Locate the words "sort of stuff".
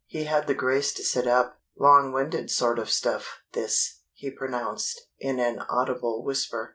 2.49-3.43